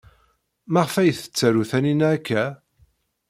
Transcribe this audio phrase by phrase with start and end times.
[0.71, 2.43] Maɣef ay tettaru Taninna akka?